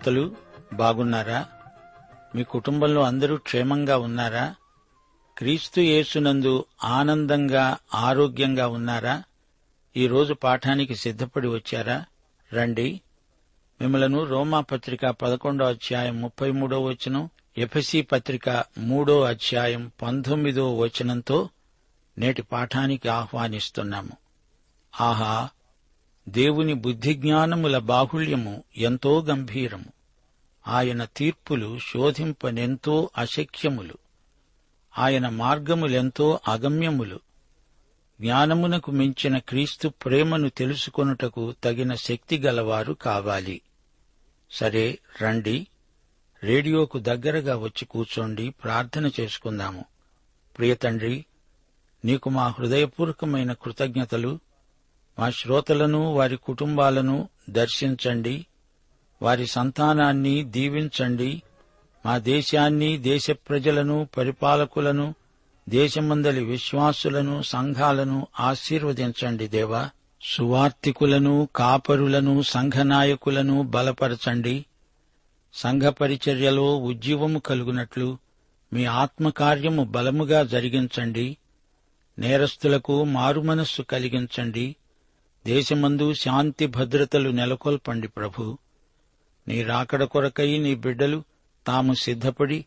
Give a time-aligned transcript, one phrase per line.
[0.00, 0.36] శ్రోతలు
[0.72, 1.46] బాగున్నారా?
[2.34, 4.54] మీ కుటుంబంలో అందరూ క్షేమంగా ఉన్నారా?
[5.38, 9.22] క్రీస్తు యేసునందు ఆనందంగా ఆరోగ్యంగా ఉన్నారా?
[9.96, 12.04] ఈరోజు పాఠానికి సిద్ధపడి వచ్చారా?
[12.52, 13.00] రండి.
[13.80, 17.28] మిమ్మలను రోమా పత్రిక పదకొండో అధ్యాయం ముప్పై మూడో వచనం
[17.58, 21.48] ఎఫెసి పత్రిక మూడో అధ్యాయం పంతొమ్మిదో వచనంతో
[22.18, 24.16] నేటి పాఠానికి ఆహ్వానిస్తున్నాము.
[25.00, 25.48] ఆహా
[26.30, 29.92] దేవుని బుద్ధిజ్ఞానముల బాహుళ్యము ఎంతో గంభీరము.
[30.68, 33.94] ఆయన తీర్పులు శోధింపనెంతో అశక్యములు.
[34.98, 37.20] ఆయన మార్గములెంతో అగమ్యములు.
[38.20, 43.60] జ్ఞానమునకు మించిన క్రీస్తు ప్రేమను తెలుసుకొనుటకు తగిన శక్తి గలవారు కావాలి.
[44.50, 45.66] సరే రండి.
[46.42, 49.84] రేడియోకు దగ్గరగా వచ్చి కూర్చోండి ప్రార్థన చేసుకుందాము.
[50.58, 51.24] ప్రియతండ్రి
[52.04, 54.38] నీకు మా హృదయపూర్వకమైన కృతజ్ఞతలు.
[55.20, 58.46] మా శ్రోతలను వారి కుటుంబాలను దర్శించండి.
[59.22, 61.42] వారి సంతానాన్ని దీవించండి.
[62.06, 65.14] మా దేశాన్ని దేశ ప్రజలను పరిపాలకులను
[65.68, 69.90] దేశమందలి విశ్వాసులను సంఘాలను ఆశీర్వదించండి దేవా.
[70.22, 74.64] సువార్తికులను కాపరులను సంఘనాయకులను బలపరచండి.
[75.54, 78.18] సంఘ పరిచర్యలో ఉజ్జీవము కలుగునట్లు
[78.72, 81.36] మీ ఆత్మకార్యము బలముగా జరిగించండి.
[82.18, 84.76] నేరస్తులకు మారుమనస్సు కలిగించండి.
[85.46, 88.58] దేశమందు శాంతి భద్రతలు నెలకొల్పండి ప్రభు.
[89.48, 91.24] నీ రాకడ కొరకై నీ బిడ్డలు
[91.66, 92.66] తాము సిద్ధపడి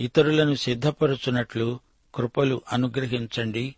[0.00, 1.80] ఇతరులను సిద్ధపరుచున్నట్లు
[2.14, 3.74] కృపలు అనుగ్రహించండి.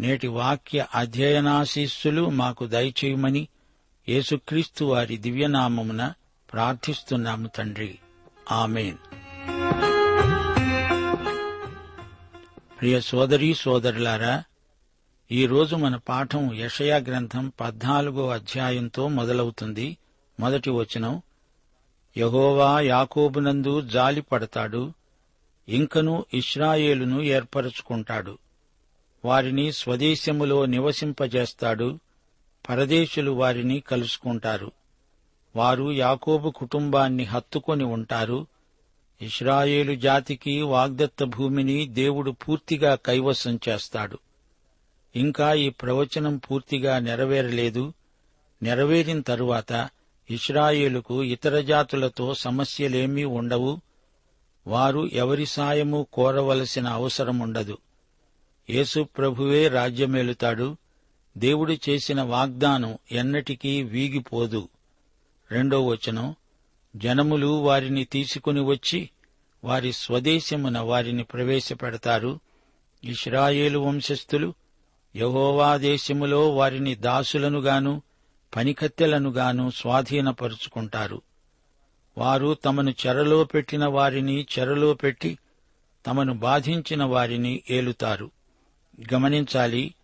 [0.00, 3.48] నేటి వాక్య అధ్యయనాశీస్సులు మాకు దయచేయమని
[4.08, 6.12] యేసుక్రీస్తు వారి దివ్యనామమున
[6.52, 7.98] ప్రార్థిస్తున్నాము తండ్రి.
[8.50, 8.96] ఆమెన్.
[12.80, 14.44] ప్రియ సోదరీ సోదరులారా
[15.32, 19.96] ఈరోజు మన పాఠం యషయా గ్రంథం పద్నాలుగో అధ్యాయంతో మొదలవుతుంది.
[20.40, 21.22] మొదటి వచనం
[22.16, 24.92] యహోవా యాకోబునందు జాలి పడతాడు
[25.68, 28.38] ఇంకను ఇస్రాయేలును ఏర్పరచుకుంటాడు.
[29.24, 31.98] వారిని స్వదేశములో నివసింపజేస్తాడు
[32.68, 34.72] పరదేశులు వారిని కలుసుకుంటారు.
[35.56, 38.46] వారు యాకోబు కుటుంబాన్ని హత్తుకొని ఉంటారు.
[39.22, 44.18] ఇస్రాయేలు జాతికి వాగ్దత్త భూమిని దేవుడు పూర్తిగా కైవసం చేస్తాడు.
[45.16, 47.92] ఇంకా ఈ ప్రవచనం పూర్తిగా నెరవేరలేదు.
[48.62, 49.88] నెరవేరిన తరువాత
[50.30, 53.80] ఇస్రాయేలుకు ఇతర జాతులతో సమస్యలేమీ ఉండవు.
[54.66, 57.78] వారు ఎవరి సాయము కోరవలసిన అవసరముండదు
[58.70, 60.76] యేసు ప్రభువే రాజ్యమేలుతాడు.
[61.38, 64.68] దేవుడు చేసిన వాగ్దానం ఎన్నటికీ వీగిపోదు.
[65.50, 66.34] రెండో వచనం
[66.96, 69.10] జనములు వారిని తీసుకుని వచ్చి
[69.64, 72.40] వారి స్వదేశమున వారిని ప్రవేశపెడతారు.
[73.04, 74.54] ఇస్రాయేలు వంశస్థులు
[75.16, 78.02] యహోవా దేశములో వారిని దాసులనుగాను
[78.56, 81.22] పనికత్తెలనుగాను స్వాధీనపరుచుకుంటారు.
[82.18, 85.38] వారు తమను చెరలో పెట్టిన వారిని చెరలో పెట్టి
[86.06, 88.30] తమను బాధించిన వారిని ఏలుతారు.
[89.14, 89.94] గమనించాలి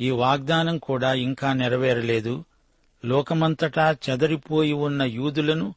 [0.00, 2.44] ఈ వాగ్దానం కూడా ఇంకా నెరవేరలేదు.
[3.04, 5.74] లోకమంతటా చెదరిపోయి ఉన్న యూదులను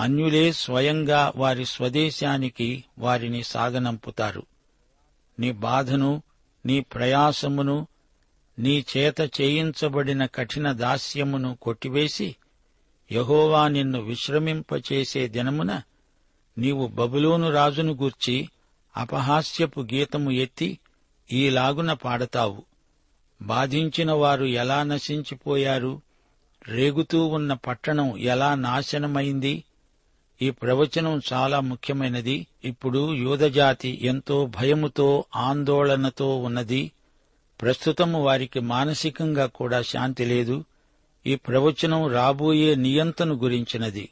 [0.00, 4.42] అన్యులే స్వయంగా వారి స్వదేశానికి వారిని సాగనంపుతారు.
[5.38, 6.22] నీ బాధను
[6.66, 7.86] నీ ప్రయాసమును
[8.60, 12.36] నీ చేత చేయించబడిన కఠిన దాస్యమును కొట్టివేసి
[13.12, 15.82] యహోవా నిన్ను విశ్రమింపచేసే దినమున
[16.58, 18.48] నీవు బబులోను రాజును గూర్చి
[18.96, 20.78] అపహాస్యపు గీతము ఎత్తి
[21.32, 22.62] ఈలాగున పాడతావు.
[23.42, 26.02] బాధించిన వారు ఎలా నశించిపోయారు?
[26.68, 29.64] రేగుతూ ఉన్న పట్టణం ఎలా నాశనమైంది?
[30.42, 32.46] ఈ ప్రవచనం చాలా ముఖ్యమైనది.
[32.64, 36.92] ఇప్పుడు యూదజాతి ఎంతో భయముతో ఆందోళనతో ఉన్నది.
[37.60, 40.64] ప్రస్తుతము వారికి మానసికంగా కూడా శాంతి లేదు.
[41.26, 44.08] ఈ ప్రవచనం రాబోయే నియంతను గురించినది.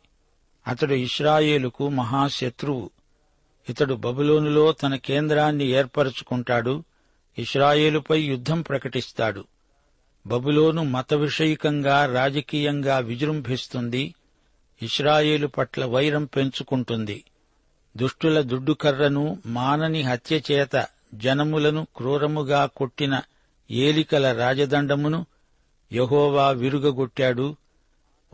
[0.67, 2.91] అతడు ఇస్రాయేలుకు మహాశత్రువు.
[3.69, 6.85] ఇతడు బబులోనులో తన కేంద్రాన్ని ఏర్పరచుకుంటాడు.
[7.39, 9.45] ఇస్రాయేలుపై యుద్ధం ప్రకటిస్తాడు.
[10.27, 14.15] బబులోను మత విషయకంగా రాజకీయంగా విజృంభిస్తుంది.
[14.83, 17.25] ఇస్రాయేలు పట్ల వైరం పెంచుకుంటుంది.
[17.97, 23.21] దుష్టుల దుడ్డుకర్రను మానని హత్య చేత జనములను క్రూరముగా కొట్టిన
[23.71, 25.27] ఏలికల రాజదండమును
[25.93, 27.57] యహోవా విరుగగొట్టాడు.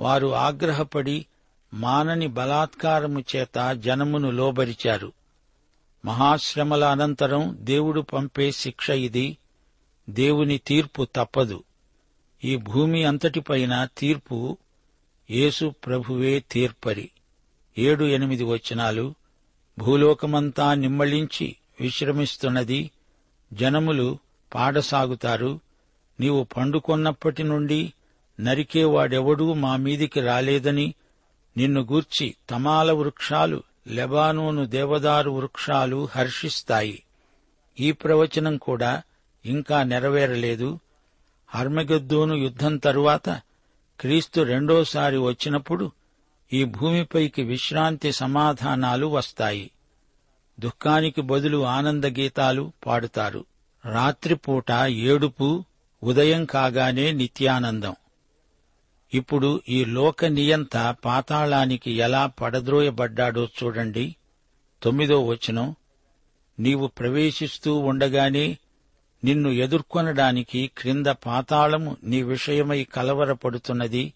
[0.01, 1.27] వారు ఆగ్రహపడి
[1.75, 5.13] మానని బలాత్కారము చేత జనమును లోబరిచారు.
[6.05, 9.37] మహాశ్రమల అనంతరం దేవుడు పంపే శిక్ష ఇది.
[10.11, 11.65] దేవుని తీర్పు తప్పదు.
[12.45, 14.59] ఈ భూమి అంతటిపైన తీర్పు
[15.31, 17.11] యేసు ప్రభువే తీర్పరి.
[17.79, 19.15] ఏడు ఎనిమిది వచనాలు.
[19.79, 22.91] భూలోకమంతా నిమ్మళించి విశ్రమిస్తున్నది
[23.53, 24.19] జనములు
[24.55, 25.61] పాడసాగుతారు.
[26.21, 27.93] నీవు పండుకొన్నప్పటి నుండి
[28.41, 30.95] నరికేవాడెవడూ మా మీదికి రాలేదని
[31.57, 37.03] నిన్ను గూర్చి తమాల వృక్షాలు లెబానోను దేవదారు వృక్షాలు హర్షిస్తాయి.
[37.81, 39.03] ఈ ప్రవచనం కూడా
[39.47, 40.81] ఇంకా నెరవేరలేదు.
[41.49, 43.41] హర్మగద్దోను యుద్ధం తరువాత
[44.01, 45.93] క్రీస్తు రెండోసారి వచ్చినప్పుడు
[46.53, 49.71] ఈ భూమిపైకి విశ్రాంతి సమాధానాలు వస్తాయి.
[50.61, 53.45] దుఃఖానికి బదులు ఆనంద గీతాలు పాడుతారు.
[53.85, 55.65] రాత్రిపూట ఏడుపు
[56.03, 57.97] ఉదయం కాగానే నిత్యానందం.
[59.15, 64.17] ఇప్పుడు ఈ లోక నియంత పాతాళానికి ఎలా పడద్రోయబడ్డాడో చూడండి.
[64.83, 65.75] తొమ్మిదో వచనం.
[66.61, 68.59] నీవు ప్రవేశిస్తూ ఉండగానే
[69.25, 74.13] నిన్ను ఎదుర్కొనడానికి క్రింద పాతాళము నీ విషయమై కలవరపడుతున్నది.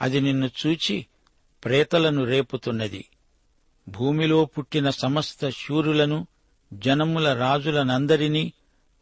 [0.00, 1.06] అది నిన్ను చూచి
[1.64, 3.04] ప్రేతలను రేపుతున్నది.
[3.88, 6.26] భూమిలో పుట్టిన సమస్త శూరులను
[6.74, 8.52] జనముల రాజులనందరినీ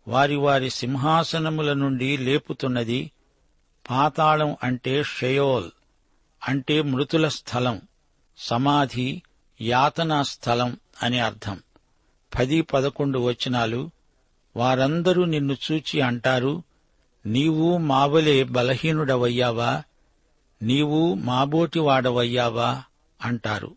[0.09, 3.11] వారి వారి సింహాసనముల నుండి లేపుతున్నది
[3.91, 5.71] పాతాళం అంటే షయోల్
[6.49, 7.81] అంటే మృతుల స్థలం
[8.39, 9.23] సమాధి
[9.61, 11.63] యాతనా స్థలం అని అర్థం.
[12.39, 13.91] పది పదకొండు వచనాలు
[14.57, 16.63] వారందరూ నిన్ను చూచి అంటారు
[17.27, 19.83] నీవు మావలే బలహీనుడవయ్యావా
[20.63, 22.83] నీవు మాబోటివాడవయ్యావా
[23.23, 23.77] అంటారు.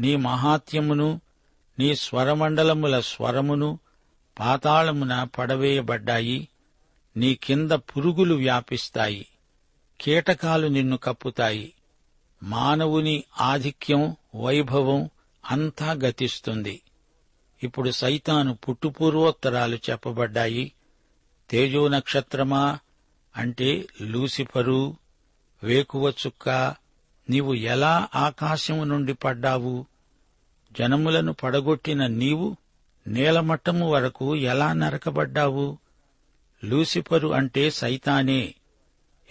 [0.00, 1.20] నీ మహాత్యమును
[1.78, 3.78] నీ స్వరమండలముల స్వరమును
[4.38, 6.48] పాతాళమున పడవేయబడ్డాయి
[7.16, 9.26] నీ కింద పురుగులు వ్యాపిస్తాయి
[10.00, 11.72] కీటకాలు నిన్ను కప్పుతాయి.
[12.42, 15.10] మానవుని ఆధిక్యం వైభవం
[15.50, 16.80] అంతా గతిస్తుంది.
[17.62, 20.72] ఇప్పుడు సైతాను పుట్టుపూర్వోత్తరాలు చెప్పబడ్డాయి.
[21.50, 22.78] తేజో నక్షత్రమా
[23.36, 24.96] అంటే లూసిఫరు
[25.62, 26.74] వేకువచుక్క
[27.30, 29.86] నీవు ఎలా ఆకాశము నుండి పడ్డావు?
[30.72, 32.56] జనములను పడగొట్టిన నీవు
[33.08, 35.78] నేలమట్టము వరకు ఎలా నరకబడ్డావు?
[36.64, 38.54] లూసిఫరు అంటే సైతానే.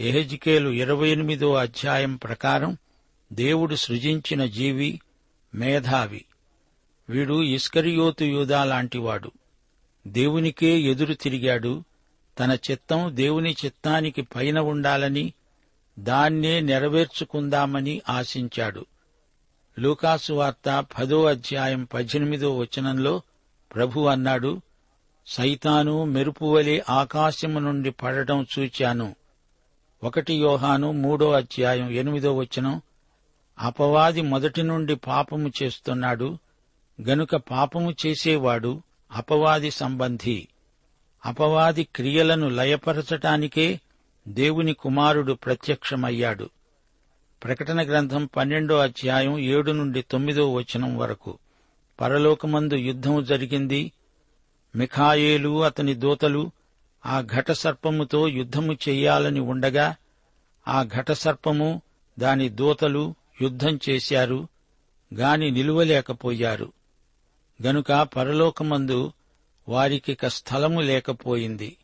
[0.02, 2.78] ఎహెజికేలు ఇరవై ఎనిమిదో అధ్యాయం ప్రకారం
[3.34, 5.02] దేవుడు సృజించిన జీవి
[5.56, 6.26] మేధావి.
[7.10, 9.32] వీడు ఇస్కరియోతు యూదా లాంటివాడు.
[10.08, 11.84] దేవునికే ఎదురు తిరిగాడు.
[12.40, 15.34] తన చిత్తం దేవుని చిత్తానికి పైన ఉండాలని
[16.00, 18.86] దాన్నే నెరవేర్చుకుందామని ఆశించాడు.
[19.80, 23.22] లూకాసు వార్త పదో అధ్యాయం పద్దెనిమిదో వచనంలో
[23.76, 24.62] ప్రభు అన్నాడు
[25.28, 29.16] సైతాను మెరుపువలే ఆకాశము నుండి పడటం చూచాను.
[30.04, 32.82] ఒకటి యోహాను మూడో అధ్యాయం ఎనిమిదో వచనం
[33.60, 36.38] అపవాది మొదటి నుండి పాపము చేస్తున్నాడు
[37.02, 38.82] గనుక పాపము చేసేవాడు
[39.12, 40.48] అపవాది సంబంధి.
[41.26, 43.80] అపవాది క్రియలను లయపరచటానికే
[44.28, 46.50] దేవుని కుమారుడు ప్రత్యక్షమయ్యాడు.
[47.44, 51.40] ప్రకటన గ్రంథం పన్నెండో అధ్యాయం ఏడు నుండి తొమ్మిదో వచనం వరకు.
[52.02, 53.92] పరలోకమందు యుద్ధము జరిగింది.
[54.76, 56.52] మిఖాయేలు అతని దూతలు
[57.06, 59.96] ఆ ఘట సర్పముతో యుద్ధము చెయ్యాలని ఉండగా
[60.68, 61.82] ఆ ఘట సర్పము
[62.20, 64.48] దాని దూతలు యుద్ధం చేశారు
[65.14, 66.72] గాని నిలువలేకపోయారు.
[67.62, 69.14] గనుక పరలోకమందు
[69.70, 71.78] వారికిక స్థలము లేకపోయింది.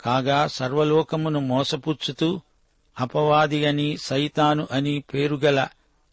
[0.00, 2.40] కాగా సర్వలోకమును మోసపుచ్చుతూ
[3.00, 5.68] అపవాది అని సైతాను అని పేరుగల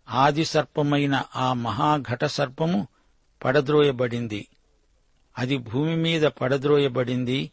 [0.10, 2.88] ఆది సర్పమైన ఆ మహాఘట సర్పము
[3.44, 4.48] పడద్రోయబడింది.
[5.38, 7.52] అది భూమి మీద పడద్రోయబడింది.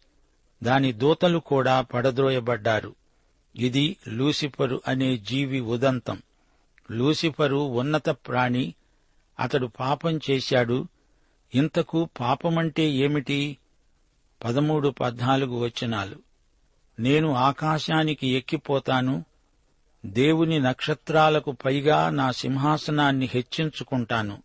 [0.62, 2.94] దాని దూతలు కూడా పడద్రోయబడ్డారు.
[3.56, 6.22] ఇది లూసిఫరు అనే జీవి ఉదంతం.
[6.90, 8.74] లూసిఫరు ఉన్నత ప్రాణి.
[9.40, 10.88] అతడు పాపం చేశాడు.
[11.54, 13.58] ఇంతకు పాపమంటే ఏమిటి?
[14.44, 16.16] పదమూడు పద్నాలుగు వచనాలు.
[17.00, 19.24] నేను ఆకాశానికి ఎక్కిపోతాను.
[20.06, 24.42] దేవుని నక్షత్రాలకు పైగా నా సింహాసనాన్ని హెచ్చించుకుంటాను.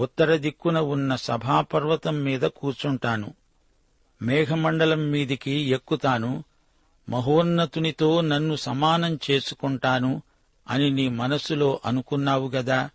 [0.00, 3.34] ఉత్తర దిక్కున ఉన్న సభాపర్వతం మీద కూర్చుంటాను.
[4.22, 6.44] మేఘమండలం మీదికి ఎక్కుతాను.
[7.08, 10.22] మహోన్నతునితో నన్ను సమానం చేసుకుంటాను
[10.68, 12.90] అని నీ మనసులో అనుకున్నావు గదా.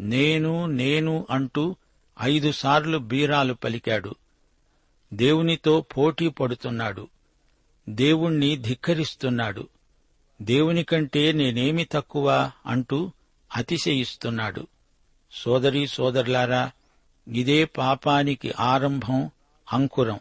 [0.00, 1.76] నేను నేను అంటూ
[2.22, 4.14] ఐదుసార్లు బీరాలు పలికాడు.
[5.14, 7.08] దేవునితో పోటీ పడుతున్నాడు.
[7.88, 9.68] దేవుణ్ణి ధిక్కరిస్తున్నాడు.
[10.42, 13.10] దేవుని కంటే నేనేమి తక్కువ అంటూ
[13.56, 14.66] అతిశయిస్తున్నాడు.
[15.32, 16.70] సోదరీ సోదరులారా
[17.28, 19.30] ఇదే పాపానికి ఆరంభం
[19.72, 20.20] అంకురం.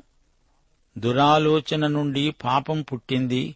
[0.98, 3.56] దురాలోచన నుండి పాపం పుట్టింది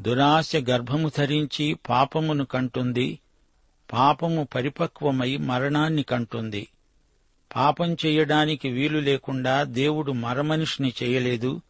[0.00, 3.18] దురాశ గర్భము ధరించి పాపమును కంటుంది
[3.92, 6.68] పాపము పరిపక్వమై మరణాన్ని కంటుంది.
[7.56, 11.60] పాపం చేయడానికి వీలు లేకుండా దేవుడు మరమనిషిని చేయలేదు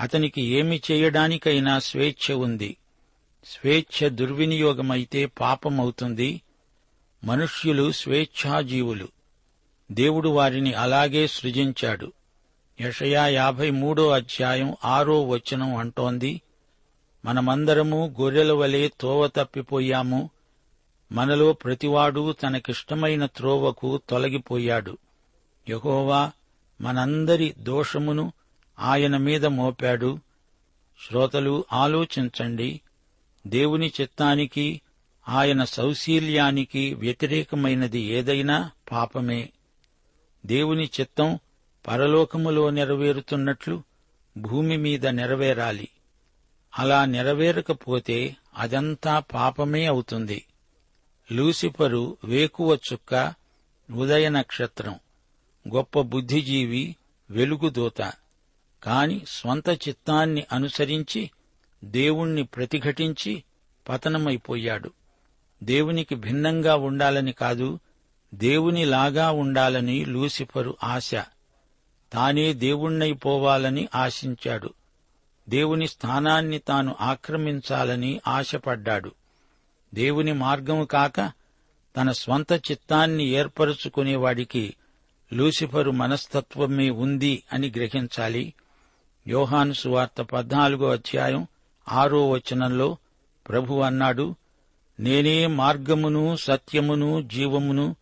[0.00, 2.76] అతనికి ఏమి చేయడానికైనా స్వేచ్ఛ ఉంది.
[3.44, 6.40] స్వేచ్ఛ దుర్వినియోగమైతే పాపమవుతుంది
[7.24, 9.08] మనుష్యులు స్వేచ్ఛాజీవులు.
[9.92, 12.12] దేవుడు వారిని అలాగే సృజించాడు.
[12.80, 16.40] యషయా యాభై మూడో అధ్యాయం ఆరో వచనం అంటోంది
[17.24, 20.30] మనమందరము గొర్రెల వలె తోవ తప్పిపోయాము.
[21.12, 24.98] మనలో ప్రతివాడు తనకిష్టమైన త్రోవకు తొలగిపోయాడు.
[25.68, 26.30] యహోవా
[26.80, 28.32] మనందరి దోషమును
[28.78, 30.18] ఆయన మీద మోపాడు.
[31.08, 32.80] శ్రోతలు ఆలోచించండి.
[33.46, 34.80] దేవుని చిత్తానికి
[35.28, 39.52] ఆయన సౌశీల్యానికి వ్యతిరేకమైనది ఏదైనా పాపమే.
[40.46, 41.38] దేవుని చిత్తం
[41.86, 43.82] పరలోకములో నెరవేరుతున్నట్లు
[44.38, 45.88] భూమి మీద నెరవేరాలి.
[46.78, 50.46] అలా నెరవేరకపోతే అదంతా పాపమే అవుతుంది.
[51.32, 53.34] లూసిఫరు వేకువ చుక్క
[53.92, 54.94] ఉదయ నక్షత్రం
[55.74, 56.96] గొప్ప బుద్ధిజీవి
[57.30, 58.12] వెలుగుదూత
[58.82, 61.30] కాని స్వంత చిత్తాన్ని అనుసరించి
[61.84, 63.44] దేవుణ్ణి ప్రతిఘటించి
[63.88, 64.92] పతనమైపోయాడు.
[65.62, 67.80] దేవునికి భిన్నంగా ఉండాలని కాదు
[68.34, 71.14] దేవునిలాగా ఉండాలని లూసిఫరు ఆశ.
[72.12, 74.70] తానే దేవుణ్ణైపోవాలని ఆశించాడు.
[75.48, 79.12] దేవుని స్థానాన్ని తాను ఆక్రమించాలని ఆశపడ్డాడు.
[79.94, 81.32] దేవుని మార్గము కాక
[81.96, 84.74] తన స్వంత చిత్తాన్ని ఏర్పరుచుకునేవాడికి
[85.32, 88.54] లూసిఫరు మనస్తత్వమే ఉంది అని గ్రహించాలి.
[89.28, 91.46] యోహాను సువార్త పద్నాలుగో అధ్యాయం
[91.88, 92.96] ఆరో వచనంలో
[93.48, 94.34] ప్రభు అన్నాడు
[95.00, 97.96] నేనే మార్గమును సత్యమును జీవమును.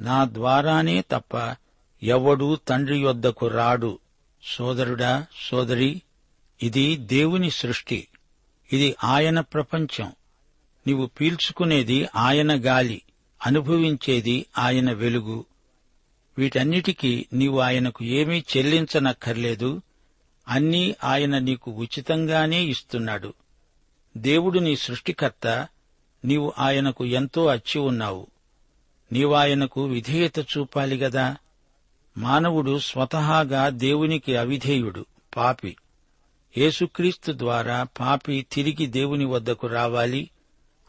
[0.00, 1.56] నా ద్వారానే తప్ప
[2.02, 3.98] ఎవడూ తండ్రి యొద్దకు రాడు.
[4.42, 6.02] సోదరుడా సోదరి
[6.62, 8.08] ఇది దేవుని సృష్టి.
[8.72, 10.12] ఇది ఆయన ప్రపంచం.
[10.86, 13.02] నీవు పీల్చుకునేది ఆయన గాలి
[13.46, 15.44] అనుభవించేది ఆయన వెలుగు.
[16.38, 19.82] వీటన్నిటికీ నీవు ఆయనకు ఏమీ చెల్లించనక్కర్లేదు.
[20.48, 23.34] అన్నీ ఆయన నీకు ఉచితంగానే ఇస్తున్నాడు.
[24.16, 25.68] దేవుడు నీ సృష్టికర్త
[26.24, 28.26] నీవు ఆయనకు ఎంతో అచ్చి ఉన్నావు.
[29.12, 31.36] నీవాయనకు విధేయత చూపాలి గదా.
[32.18, 35.76] మానవుడు స్వతహాగా దేవునికి అవిధేయుడు పాపి.
[36.58, 40.30] యేసుక్రీస్తు ద్వారా పాపి తిరిగి దేవుని వద్దకు రావాలి.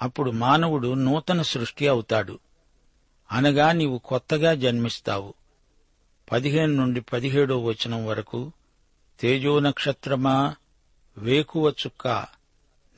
[0.02, 2.40] అప్పుడు మానవుడు నూతన సృష్టి అవుతాడు.
[3.32, 5.34] అనగా నీవు కొత్తగా జన్మిస్తావు.
[6.32, 8.52] పదిహేను నుండి పదిహేడో వచనం వరకు
[9.20, 10.56] తేజో నక్షత్రమా
[11.18, 12.35] వేకువ చుక్క.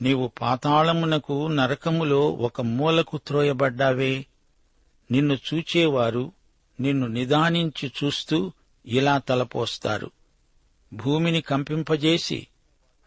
[0.02, 4.26] నీవు పాతాళమునకు నరకములో ఒక మూలకు త్రోయబడ్డావే.
[5.10, 6.32] నిన్ను చూచేవారు
[6.80, 8.52] నిన్ను నిదానించి చూస్తూ
[8.86, 10.10] ఇలా తలపోస్తారు.
[10.92, 12.46] భూమిని కంపింపజేసి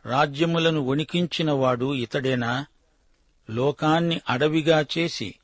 [0.06, 2.66] రాజ్యములను వణికించినవాడు ఇతడేనా?
[3.50, 5.36] లోకాన్ని అడవిగా చేసి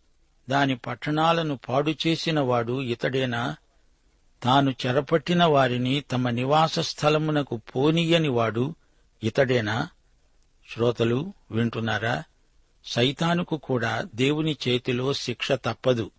[0.49, 3.55] దాని పట్టణాలను పాడు చేసినవాడు ఇతడేనా?
[4.43, 8.75] తాను చెరపట్టిన వారిని తమ నివాస స్థలమునకు పోనీయనివాడు
[9.23, 9.87] ఇతడేనా?
[10.73, 12.23] శ్రోతలు వింటున్నారా?
[12.85, 16.11] సైతానుకు కూడా దేవుని చేతిలో శిక్ష తప్పదు.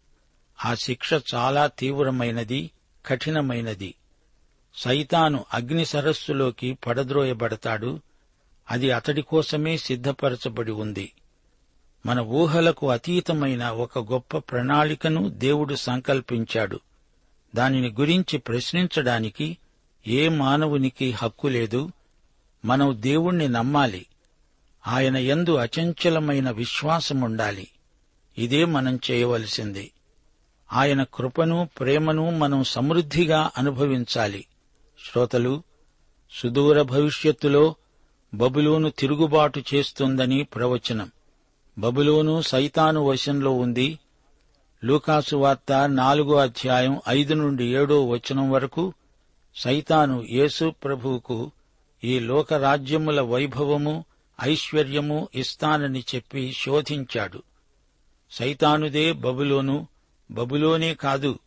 [0.64, 2.70] ఆ శిక్ష చాలా తీవ్రమైనది
[3.06, 3.94] కఠినమైనది.
[4.74, 8.00] సైతాను అగ్ని సరస్సులోకి పడద్రోయబడతాడు.
[8.70, 11.12] అది అతడి కోసమే సిద్ధపరచబడి ఉంది.
[12.06, 16.80] మన ఊహలకు అతీతమైన ఒక గొప్ప ప్రణాళికను దేవుడు సంకల్పించాడు.
[17.56, 19.58] దానిని గురించి ప్రశ్నించడానికి
[20.06, 21.90] ఏ మానవునికి హక్కు లేదు?
[22.64, 24.06] మనం దేవుణ్ణి నమ్మాలి.
[24.86, 27.68] ఆయన ఎందు అచంచలమైన విశ్వాసముండాలి.
[28.38, 29.92] ఇదే మనం చేయవలసింది.
[30.72, 34.46] ఆయన కృపను ప్రేమను మనం సమృద్ధిగా అనుభవించాలి.
[35.10, 35.62] శ్రోతలు
[36.42, 37.74] సుదూర భవిష్యత్తులో
[38.34, 41.10] బబులోను తిరుగుబాటు చేస్తుందని ప్రవచనం.
[41.78, 43.98] బబులోను సైతాను వశంలో ఉంది.
[44.84, 48.92] లూకాసు వార్త నాలుగో అధ్యాయం ఐదు నుండి ఏడో వచనం వరకు
[49.56, 51.50] సైతాను యేసు ప్రభువుకు
[52.04, 54.04] ఈ లోకరాజ్యముల వైభవము
[54.42, 57.42] ఐశ్వర్యము ఇస్తానని చెప్పి శోధించాడు.
[58.30, 59.88] సైతానుదే బబులోను
[60.30, 61.38] బబులోనే కాదు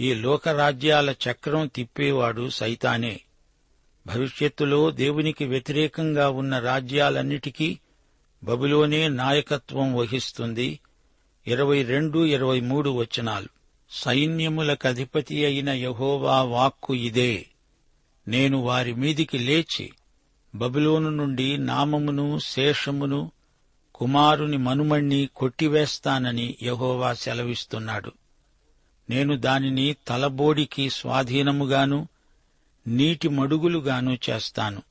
[0.00, 3.20] ఈ లోకరాజ్యాల చక్రం తిప్పేవాడు సైతానే.
[4.06, 7.78] భవిష్యత్తులో దేవునికి వ్యతిరేకంగా ఉన్న రాజ్యాలన్నిటికీ
[8.44, 10.80] బబులోనే నాయకత్వం వహిస్తుంది.
[11.46, 13.48] ఇరవై రెండు ఇరవై మూడు వచనాలు.
[13.90, 17.46] సైన్యములకధిపతి అయిన యహోవా వాక్కు ఇదే.
[18.28, 19.92] నేను వారి మీదికి లేచి
[20.54, 23.32] బబులోను నుండి నామమును శేషమును
[23.94, 28.12] కుమారుని మనుమణ్ణి కొట్టివేస్తానని యహోవా సెలవిస్తున్నాడు.
[29.10, 32.08] నేను దానిని తలబోడికి స్వాధీనముగాను
[32.86, 34.82] నీటి మడుగులుగాను చేస్తాను.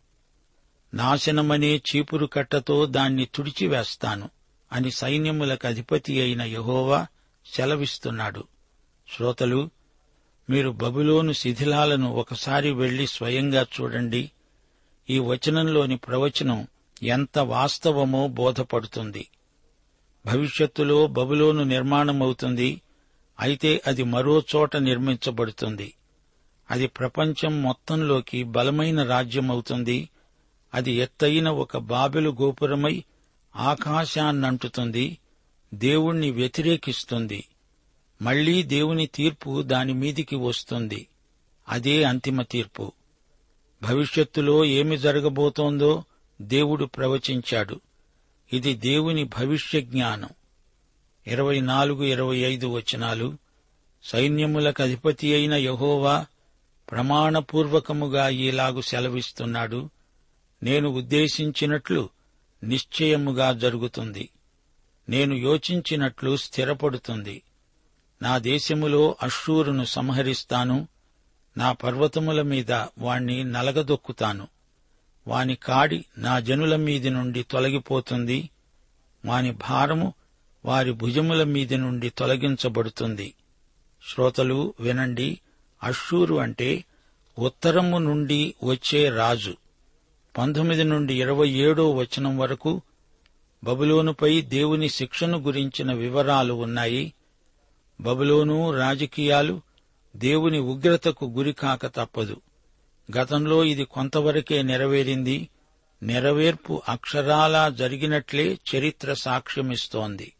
[0.93, 4.29] నాశనమనే చీపురు కట్టతో దాన్ని తుడిచివేస్తాను
[4.71, 7.07] అని సైన్యములకు అధిపతి అయిన యహోవా
[7.45, 8.43] సెలవిస్తున్నాడు.
[9.15, 9.69] శ్రోతలు
[10.49, 14.31] మీరు బబులోను శిథిలాలను ఒకసారి వెళ్ళి స్వయంగా చూడండి.
[15.09, 16.67] ఈ వచనంలోని ప్రవచనం
[17.03, 19.27] ఎంత వాస్తవమో బోధపడుతుంది.
[20.25, 22.81] భవిష్యత్తులో బబులోను నిర్మాణమవుతుంది.
[23.39, 25.93] అయితే అది మరో చోట నిర్మించబడుతుంది.
[26.71, 30.09] అది ప్రపంచం మొత్తంలోకి బలమైన రాజ్యమవుతుంది.
[30.73, 33.03] అది ఎత్తైన ఒక బాబెలు గోపురమై
[33.55, 35.17] ఆకాశాన్నంటుతుంది.
[35.73, 37.43] దేవుణ్ణి వ్యతిరేకిస్తుంది.
[38.21, 41.07] మళ్ళీ దేవుని తీర్పు దాని మీదికి వస్తుంది.
[41.69, 42.91] అదే అంతిమ తీర్పు.
[43.81, 46.03] భవిష్యత్తులో ఏమి జరగబోతోందో
[46.41, 47.81] దేవుడు ప్రవచించాడు.
[48.53, 50.29] ఇది దేవుని భవిష్య జ్ఞానం.
[51.27, 53.37] ఇరవై నాలుగు ఇరవై ఐదు వచనాలు.
[54.03, 56.25] సైన్యములకు అధిపతి అయిన యహోవా
[56.91, 59.89] ప్రమాణపూర్వకముగా ఈలాగు సెలవిస్తున్నాడు.
[60.63, 62.09] నేను ఉద్దేశించినట్లు
[62.63, 64.29] నిశ్చయముగా జరుగుతుంది.
[65.09, 67.41] నేను యోచించినట్లు స్థిరపడుతుంది.
[68.21, 70.87] నా దేశములో అశ్షూరును సంహరిస్తాను.
[71.59, 74.47] నా పర్వతముల మీద వాణ్ణి నలగదొక్కుతాను.
[75.27, 78.49] వాని కాడి నా జనుల మీది నుండి తొలగిపోతుంది.
[79.25, 80.13] వాని భారము
[80.65, 83.33] వారి భుజముల మీది నుండి తొలగించబడుతుంది.
[84.13, 85.39] శ్రోతలు వినండి
[85.83, 86.85] అశ్షూరు అంటే
[87.39, 89.57] ఉత్తరము నుండి వచ్చే రాజు.
[90.37, 92.81] పంతొమ్మిది నుండి ఇరవై ఏడో వచనం వరకు
[93.63, 97.13] బబులోనుపై దేవుని శిక్షను గురించిన వివరాలు ఉన్నాయి.
[98.01, 99.61] బబులోను రాజకీయాలు
[100.15, 102.41] దేవుని ఉగ్రతకు గురికాక తప్పదు.
[103.19, 105.49] గతంలో ఇది కొంతవరకే నెరవేరింది.
[106.03, 110.33] నెరవేర్పు అక్షరాలా జరిగినట్లే చరిత్ర సాక్ష్యమిస్తోంది.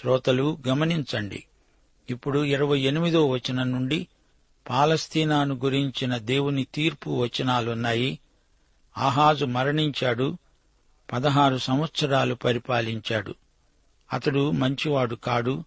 [0.00, 1.44] శ్రోతలు గమనించండి.
[2.10, 4.06] ఇప్పుడు ఇరవై ఎనిమిదో వచనం నుండి
[4.70, 8.18] పాలస్తీనాను గురించిన దేవుని తీర్పు వచనాలున్నాయి.
[8.98, 10.38] ఆహాజు మరణించాడు.
[11.12, 13.34] పదహారు సంవత్సరాలు పరిపాలించాడు.
[14.12, 15.64] అతడు మంచివాడు కాడు.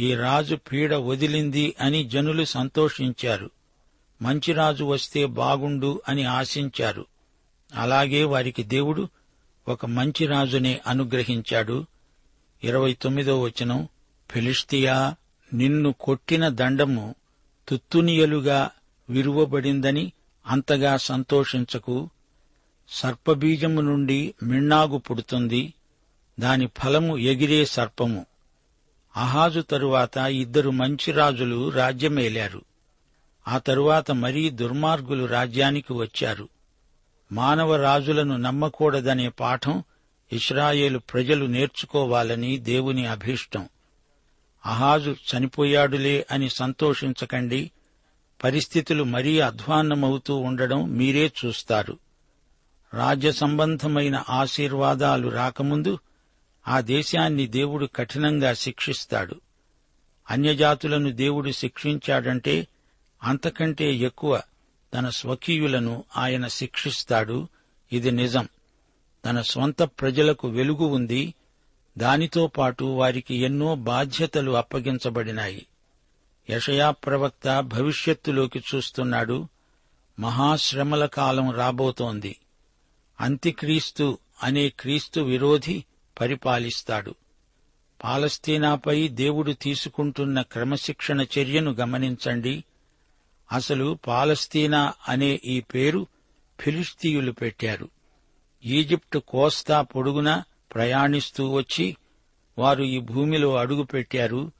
[0.00, 3.50] ఈ రాజు పీడ వదిలింది అని జనులు సంతోషించారు.
[4.22, 7.06] మంచి రాజు వస్తే బాగుండు అని ఆశించారు.
[7.74, 9.08] అలాగే వారికి దేవుడు
[9.68, 11.86] ఒక మంచి రాజునే అనుగ్రహించాడు.
[12.64, 13.88] ఇరవై తొమ్మిదో వచనం
[14.30, 15.14] ఫిలిష్తియా
[15.54, 17.14] నిన్ను కొట్టిన దండము
[17.68, 18.70] తుత్తునియలుగా
[19.10, 20.12] విరువబడిందని
[20.46, 22.10] అంతగా సంతోషించకు.
[22.88, 25.74] సర్పబీజము నుండి మిన్నాగు పుడుతుంది.
[26.40, 28.26] దాని ఫలము ఎగిరే సర్పము.
[29.18, 32.62] అహాజు తరువాత ఇద్దరు మంచి రాజులు రాజ్యమేలారు.
[33.48, 36.48] ఆ తరువాత మరీ దుర్మార్గులు రాజ్యానికి వచ్చారు.
[37.32, 39.82] మానవ రాజులను నమ్మకూడదనే పాఠం
[40.32, 43.68] ఇస్రాయేలు ప్రజలు నేర్చుకోవాలని దేవుని అభీష్టం.
[44.66, 47.70] అహాజు చనిపోయాడులే అని సంతోషించకండి.
[48.44, 51.98] పరిస్థితులు మరీ అధ్వాన్నమవుతూ ఉండడం మీరే చూస్తారు.
[52.94, 55.98] రాజ్య సంబంధమైన ఆశీర్వాదాలు రాకముందు
[56.68, 59.40] ఆ దేశాన్ని దేవుడు కఠినంగా శిక్షిస్తాడు.
[60.30, 62.66] అన్యజాతులను దేవుడు శిక్షించాడంటే
[63.22, 64.42] అంతకంటే ఎక్కువ
[64.94, 67.48] తన స్వకీయులను ఆయన శిక్షిస్తాడు.
[67.92, 68.48] ఇది నిజం.
[69.24, 71.34] తన స్వంత ప్రజలకు వెలుగు ఉంది.
[71.98, 75.66] దానితో పాటు వారికి ఎన్నో బాధ్యతలు అప్పగించబడినాయి.
[76.50, 79.48] యషయా ప్రవక్త భవిష్యత్తులోకి చూస్తున్నాడు.
[80.18, 82.36] మహాశ్రమల కాలం రాబోతోంది.
[83.20, 85.84] అంత్యక్రీస్తు అనే క్రీస్తు విరోధి
[86.20, 87.14] పరిపాలిస్తాడు.
[88.04, 92.64] పాలస్తీనాపై దేవుడు తీసుకుంటున్న క్రమశిక్షణ చర్యను గమనించండి.
[93.52, 96.06] అసలు పాలస్తీనా అనే ఈ పేరు
[96.60, 97.88] ఫిలిస్తీయులు పెట్టారు.
[98.64, 100.42] ఈజిప్టు కోస్తా పొడుగున
[100.74, 101.96] ప్రయాణిస్తూ వచ్చి
[102.58, 104.52] వారు ఈ భూమిలో అడుగుపెట్టారు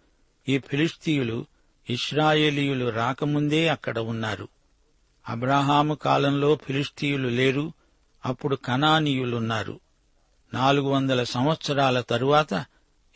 [0.48, 1.46] ఈ ఫిలిస్తీయులు
[1.90, 4.48] ఇస్రాయేలీయులు రాకముందే అక్కడ ఉన్నారు.
[5.28, 7.72] అబ్రహాము కాలంలో ఫిలిస్తీయులు లేరు.
[8.26, 9.80] అప్పుడు కనానీయులున్నారు.
[10.54, 12.64] నాలుగు వందల సంవత్సరాల తరువాత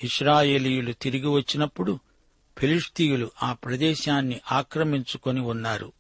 [0.05, 1.99] ఇస్రాయేలీయులు తిరిగి వచ్చినప్పుడు
[2.59, 5.93] ఫిలిస్తీయులు ఆ ప్రదేశాన్ని ఆక్రమించుకొని ఉన్నారు.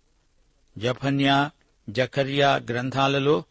[0.78, 1.50] జఫన్యా
[1.90, 3.44] జకర్యా గ్రంథాలలో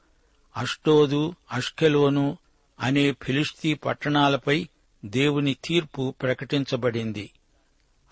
[0.57, 2.37] అష్టోదు అష్కెలోను
[2.79, 4.69] అనే ఫిలిస్తీ పట్టణాలపై
[5.05, 7.31] దేవుని తీర్పు ప్రకటించబడింది.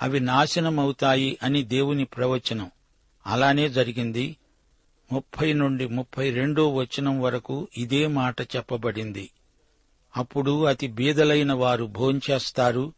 [0.02, 2.72] అవి నాశనమవుతాయి అని దేవుని ప్రవచనం.
[3.28, 4.38] అలానే జరిగింది.
[5.12, 9.30] ముప్పై నుండి ముప్పై రెండో వచనం వరకు ఇదే మాట చెప్పబడింది.
[10.18, 12.94] అప్పుడు అతి బీదలైన వారు భోంచేస్తారు.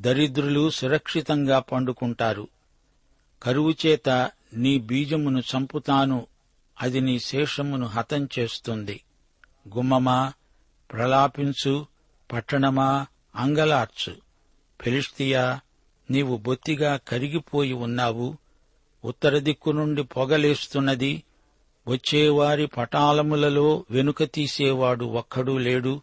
[0.00, 2.48] దరిద్రులు సురక్షితంగా పండుకుంటారు.
[3.42, 4.08] కరువు చేత
[4.54, 6.26] నీ బీజమును చంపుతాను.
[6.80, 9.04] అది నీ శేషమును హతం చేస్తుంది.
[9.76, 10.32] గుమ్మమా
[10.92, 11.86] ప్రలాపించు
[12.32, 14.16] పట్టణమా అంగలార్చు.
[14.80, 15.60] ఫిలిష్తియా
[16.10, 18.36] నీవు బొత్తిగా కరిగిపోయి ఉన్నావు.
[19.04, 21.22] ఉత్తర దిక్కు నుండి పొగలేస్తున్నది.
[21.88, 26.00] వచ్చేవారి పటాలములలో వెనుక తీసేవాడు ఒక్కడూ లేడు.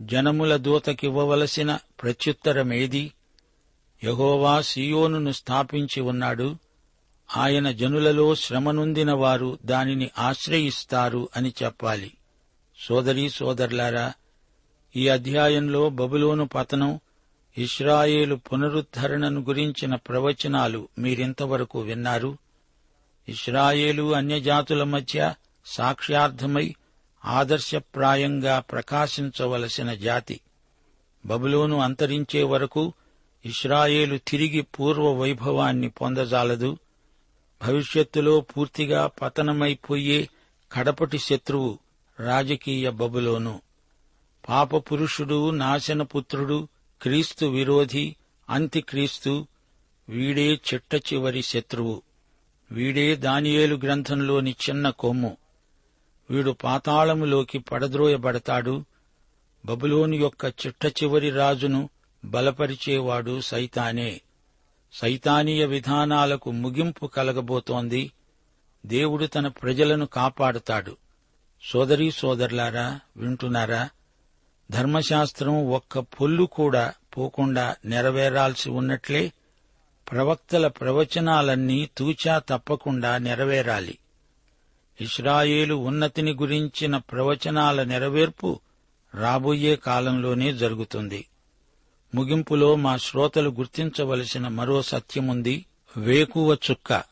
[0.00, 3.12] జనముల దూతకివ్వవలసిన ప్రత్యుత్తరమేది?
[4.04, 6.56] యహోవా సియోనును స్థాపించి ఉన్నాడు.
[7.36, 12.12] ఆయన జనులలో శ్రమనుందిన వారు దానిని ఆశ్రయిస్తారు అని చెప్పాలి.
[12.78, 14.12] సోదరీ సోదరులారా
[14.96, 17.00] ఈ అధ్యాయంలో బబులోను పతనం
[17.58, 22.38] ఇస్రాయేలు పునరుద్ధరణను గురించిన ప్రవచనాలు మీరింతవరకు విన్నారు.
[23.28, 25.34] ఇస్రాయేలు అన్యజాతుల మధ్య
[25.66, 26.74] సాక్ష్యార్థమై
[27.24, 30.40] ఆదర్శప్రాయంగా ప్రకాశించవలసిన జాతి.
[31.26, 32.92] బబులోను అంతరించే వరకు
[33.44, 36.78] ఇస్రాయేలు తిరిగి పూర్వ వైభవాన్ని పొందజాలదు.
[37.62, 40.28] భవిష్యత్తులో పూర్తిగా పతనమైపోయే
[40.72, 41.78] కడపటి శత్రువు
[42.20, 43.60] రాజకీయ బబులోను.
[44.48, 46.68] పాపపురుషుడు నాశనపుత్రుడు
[47.02, 48.16] క్రీస్తు విరోధి
[48.50, 49.46] అంత్యక్రీస్తు
[50.08, 52.02] వీడే చిట్ట చివరి శత్రువు.
[52.72, 55.36] వీడే దానియేలు గ్రంథంలోని చిన్న కొమ్ము.
[56.30, 58.84] వీడు పాతాళములోకి పడద్రోయబడతాడు.
[59.64, 61.88] బబులోను యొక్క చిట్ట చివరి రాజును
[62.24, 64.20] బలపరిచేవాడు సైతానే.
[64.92, 68.12] సైతానీయ విధానాలకు ముగింపు కలగబోతోంది.
[68.86, 70.96] దేవుడు తన ప్రజలను కాపాడుతాడు.
[71.62, 73.88] సోదరీ సోదరులారా వింటున్నారా?
[74.70, 79.32] ధర్మశాస్త్రం ఒక్క పొల్లు కూడా పోకుండా నెరవేరాల్సి ఉన్నట్లే
[80.12, 83.98] ప్రవక్తల ప్రవచనాలన్నీ తూచా తప్పకుండా నెరవేరాలి.
[85.00, 88.60] ఇస్రాయేలు ఉన్నతిని గురించిన ప్రవచనాల నెరవేర్పు
[89.14, 91.26] రాబోయే కాలంలోనే జరుగుతుంది.
[92.14, 97.02] ముగింపులో మా శ్రోతలు గుర్తించవలసిన మరో సత్యముంది వేకువ చుక్క.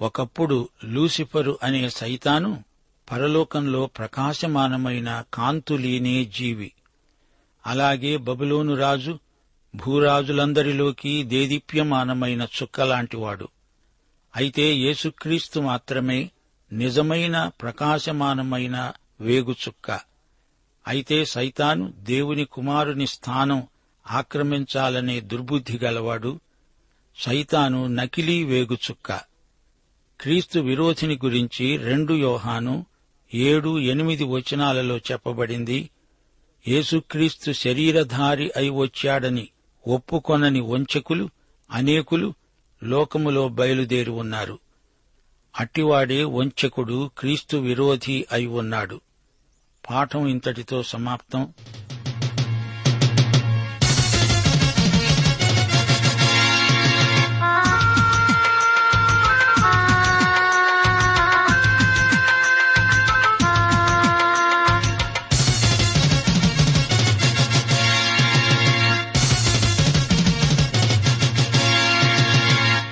[0.00, 2.64] ఒకప్పుడు లూసిఫరు అనే సైతాను
[3.10, 6.72] పరలోకంలో ప్రకాశమానమైన కాంతులీనే జీవి.
[7.66, 9.18] అలాగే బబులోను రాజు
[9.76, 13.48] భూరాజులందరిలోకి దేదీప్యమానమైన చుక్కలాంటివాడు
[14.36, 16.30] అయితే యేసుక్రీస్తు మాత్రమే
[16.72, 20.00] నిజమైన ప్రకాశమానమైన వేగుచుక్క
[20.88, 23.66] అయితే సైతాను దేవుని కుమారుని స్థానం
[24.06, 26.40] ఆక్రమించాలనే దుర్బుద్ధి గలవాడు
[27.16, 29.20] సైతాను నకిలీ వేగుచుక్క
[30.20, 32.86] క్రీస్తు విరోధిని గురించి రెండు యోహాను
[33.34, 35.90] ఏడు ఎనిమిది వచనాలలో చెప్పబడింది.
[36.68, 39.48] యేసుక్రీస్తు శరీరధారి అయి వచ్చాడని
[39.86, 41.30] ఒప్పుకొనని వంచకులు
[41.70, 42.34] అనేకులు
[42.82, 44.58] లోకములో బయలుదేరి ఉన్నారు.
[45.60, 49.00] అట్టివాడే వంచకుడు క్రీస్తు విరోధి అయి ఉన్నాడు.
[49.90, 51.52] పాఠం ఇంతటితో సమాప్తం.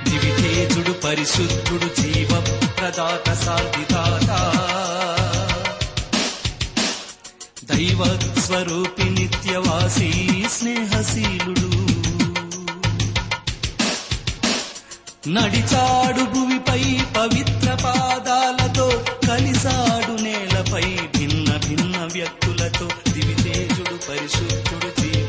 [0.09, 0.92] దివితేజుడు
[8.61, 10.11] స్వరూపి నిత్యవాసి
[10.59, 11.68] స్నేహశీలుడు.
[15.29, 25.29] నడిచాడు భువిపై పవిత్ర పాదాలతో కలిసాడు నేలపై భిన్న భిన్న వ్యక్తులతో దివితేజుడు పరిశుద్ధుడు జీవ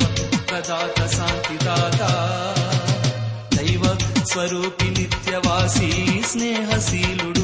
[0.49, 2.01] ప్రదాత శాంతిదాత.
[3.57, 7.40] దైవ స్వరూపి నిత్యవాసి స్నేహశీలుడు.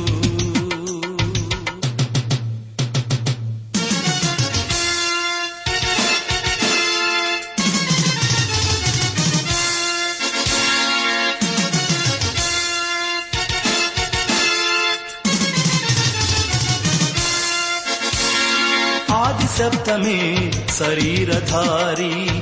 [19.57, 22.41] सप्तमे शरीरधारी।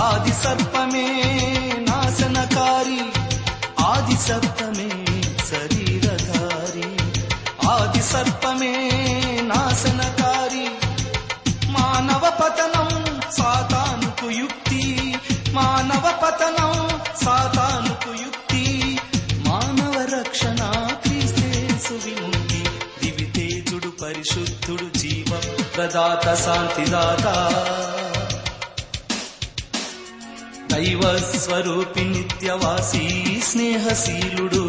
[0.00, 1.06] आदि सप्तमे
[1.80, 3.12] नाशनकारी।
[3.84, 6.96] आदि सप्तमे शरीरधारी।
[7.68, 8.89] आदि सप्तमे
[25.80, 27.26] రక్షణ ప్రదాత శాంతిదాత
[30.72, 33.04] దైవ స్వరూపి నిత్యవాసీ
[33.40, 34.64] స్నేహశీలుడు.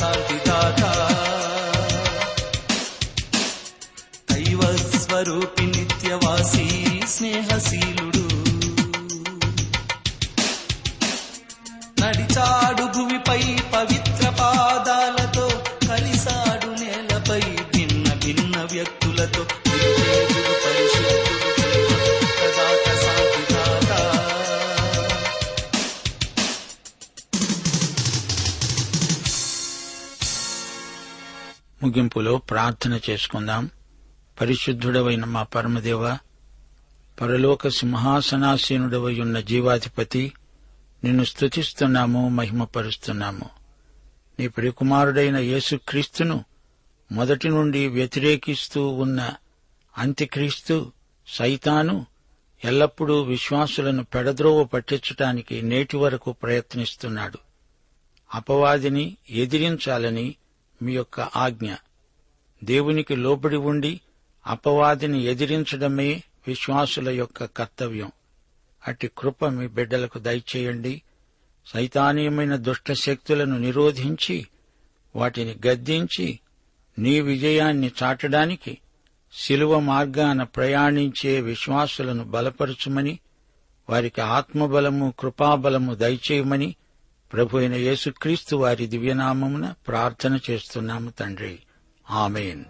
[0.00, 0.45] ప్రదాత
[32.50, 33.70] ప్రార్థన చేసుకుందాం.
[34.40, 36.18] పరిశుద్ధుడవైన మా పరమదేవ
[37.20, 40.32] పరలోక సింహాసనాసీనుడవై ఉన్న జీవాధిపతి
[41.04, 43.50] నిన్ను స్తుతిస్తున్నాము మహిమపరుస్తున్నాము.
[44.40, 46.44] నీ ప్రియకుమారుడైన యేసుక్రీస్తును
[47.12, 49.34] మొదటి నుండి వ్యతిరేకిస్తూ ఉన్న
[49.98, 50.92] అంత్యక్రీస్తు
[51.28, 52.06] సైతాను
[52.64, 57.38] ఎల్లప్పుడూ విశ్వాసులను పెడద్రోవ పట్టించటానికి నేటి వరకు ప్రయత్నిస్తున్నాడు.
[58.34, 60.34] అపవాదిని ఎదిరించాలని
[60.82, 61.74] మీ యొక్క ఆజ్ఞ.
[62.64, 64.00] దేవునికి లోబడి ఉండి
[64.46, 68.12] అపవాదిని ఎదిరించడమే విశ్వాసుల యొక్క కర్తవ్యం.
[68.88, 71.02] అట్టి కృప మీ బిడ్డలకు దయచేయండి.
[71.66, 74.46] సైతానీయమైన దుష్ట శక్తులను నిరోధించి
[75.16, 76.40] వాటిని గద్దించి
[76.98, 78.78] నీ విజయాన్ని చాటడానికి
[79.32, 83.18] శిలువ మార్గాన ప్రయాణించే విశ్వాసులను బలపరచుమని
[83.90, 86.74] వారికి ఆత్మబలము కృపాబలము దయచేయమని
[87.32, 91.58] ప్రభు అయిన యేసుక్రీస్తు వారి దివ్యనామమున ప్రార్థన చేస్తున్నాము తండ్రి.
[92.10, 92.64] ఆమెన్.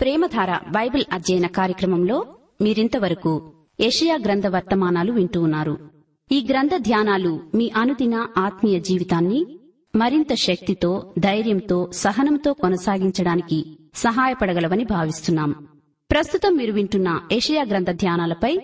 [0.00, 2.26] ప్రేమధార బైబిల్ అధ్యయన కార్యక్రమంలో
[2.60, 5.90] మీరింతవరకు ఏషియా గ్రంథ వర్తమానాలు వింటూ ఉన్నారు.
[6.32, 9.59] ఈ గ్రంథ ధ్యానాలు మీ అనుదిన ఆత్మీయ జీవితాన్ని
[9.94, 15.68] మరింత శక్తితో ధైర్యంతో సహనంతో కొనసాగించడానికి సహాయపడగలవని భావిస్తున్నాం.
[16.10, 18.58] ప్రస్తుతం మీరు వింటున్న ఏషియా గ్రంథ ధ్యానాలపై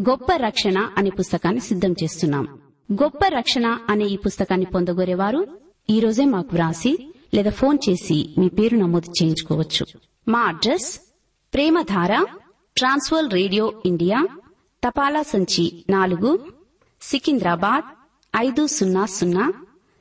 [0.00, 2.60] గొప్ప రక్షణ అనే పుస్తకాన్ని సిద్ధం చేస్తున్నాం.
[2.92, 5.58] గొప్ప రక్షణ అనే ఈ పుస్తకాన్ని పొందగోరేవారు
[5.90, 9.86] ఈ రోజే మాకు వ్రాసి లేదా ఫోన్ చేసి మీ పేరు నమోదు చేయించుకోవచ్చు.
[10.28, 11.00] మా address
[11.54, 12.24] Premadhara
[12.76, 14.26] trans world radio India
[14.88, 16.46] తపాలా సంచి నాలుగు
[17.00, 17.84] సికింద్రాబాద్
[18.36, 19.52] ఐదు సున్నా సున్నా